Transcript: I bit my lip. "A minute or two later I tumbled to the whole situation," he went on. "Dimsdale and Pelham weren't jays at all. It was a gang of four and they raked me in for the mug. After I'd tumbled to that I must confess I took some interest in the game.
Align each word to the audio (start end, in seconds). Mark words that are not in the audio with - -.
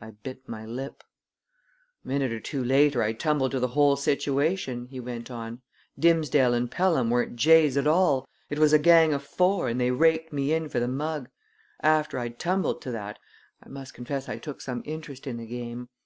I 0.00 0.12
bit 0.12 0.48
my 0.48 0.64
lip. 0.64 1.04
"A 2.02 2.08
minute 2.08 2.32
or 2.32 2.40
two 2.40 2.64
later 2.64 3.02
I 3.02 3.12
tumbled 3.12 3.50
to 3.50 3.60
the 3.60 3.68
whole 3.68 3.96
situation," 3.96 4.86
he 4.86 4.98
went 4.98 5.30
on. 5.30 5.60
"Dimsdale 5.98 6.54
and 6.54 6.70
Pelham 6.70 7.10
weren't 7.10 7.36
jays 7.36 7.76
at 7.76 7.86
all. 7.86 8.26
It 8.48 8.58
was 8.58 8.72
a 8.72 8.78
gang 8.78 9.12
of 9.12 9.22
four 9.22 9.68
and 9.68 9.78
they 9.78 9.90
raked 9.90 10.32
me 10.32 10.54
in 10.54 10.70
for 10.70 10.80
the 10.80 10.88
mug. 10.88 11.28
After 11.82 12.18
I'd 12.18 12.38
tumbled 12.38 12.80
to 12.80 12.90
that 12.92 13.18
I 13.62 13.68
must 13.68 13.92
confess 13.92 14.26
I 14.26 14.38
took 14.38 14.62
some 14.62 14.80
interest 14.86 15.26
in 15.26 15.36
the 15.36 15.44
game. 15.44 15.90